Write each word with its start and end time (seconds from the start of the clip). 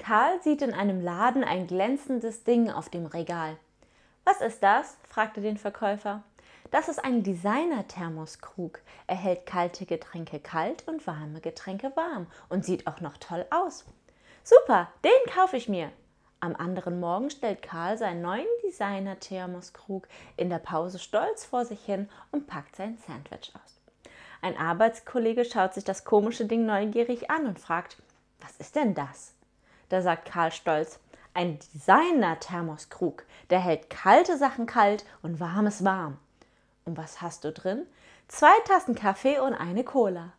Karl 0.00 0.40
sieht 0.42 0.62
in 0.62 0.72
einem 0.72 1.02
Laden 1.02 1.44
ein 1.44 1.66
glänzendes 1.66 2.42
Ding 2.42 2.70
auf 2.70 2.88
dem 2.88 3.04
Regal. 3.04 3.58
Was 4.24 4.40
ist 4.40 4.62
das? 4.62 4.96
fragte 5.06 5.42
den 5.42 5.58
Verkäufer. 5.58 6.22
Das 6.70 6.88
ist 6.88 7.04
ein 7.04 7.22
Designer-Thermoskrug. 7.22 8.80
Er 9.06 9.16
hält 9.16 9.44
kalte 9.44 9.84
Getränke 9.84 10.40
kalt 10.40 10.88
und 10.88 11.06
warme 11.06 11.42
Getränke 11.42 11.92
warm 11.96 12.28
und 12.48 12.64
sieht 12.64 12.86
auch 12.86 13.02
noch 13.02 13.18
toll 13.18 13.44
aus. 13.50 13.84
Super, 14.42 14.88
den 15.04 15.34
kaufe 15.34 15.58
ich 15.58 15.68
mir. 15.68 15.92
Am 16.40 16.56
anderen 16.56 16.98
Morgen 16.98 17.28
stellt 17.28 17.60
Karl 17.60 17.98
seinen 17.98 18.22
neuen 18.22 18.46
Designer-Thermoskrug 18.64 20.08
in 20.38 20.48
der 20.48 20.60
Pause 20.60 20.98
stolz 20.98 21.44
vor 21.44 21.66
sich 21.66 21.84
hin 21.84 22.08
und 22.32 22.46
packt 22.46 22.74
sein 22.74 22.96
Sandwich 23.06 23.52
aus. 23.54 23.82
Ein 24.40 24.56
Arbeitskollege 24.56 25.44
schaut 25.44 25.74
sich 25.74 25.84
das 25.84 26.06
komische 26.06 26.46
Ding 26.46 26.64
neugierig 26.64 27.30
an 27.30 27.46
und 27.46 27.60
fragt, 27.60 27.98
was 28.40 28.56
ist 28.56 28.76
denn 28.76 28.94
das? 28.94 29.34
Da 29.90 30.00
sagt 30.00 30.24
Karl 30.24 30.50
stolz, 30.50 30.98
ein 31.34 31.58
Designer-Thermoskrug, 31.74 33.24
der 33.50 33.60
hält 33.60 33.90
kalte 33.90 34.38
Sachen 34.38 34.66
kalt 34.66 35.04
und 35.22 35.38
warmes 35.38 35.84
warm. 35.84 36.16
Und 36.84 36.96
was 36.96 37.20
hast 37.20 37.44
du 37.44 37.52
drin? 37.52 37.86
Zwei 38.28 38.58
Tassen 38.64 38.94
Kaffee 38.94 39.38
und 39.38 39.54
eine 39.54 39.84
Cola. 39.84 40.32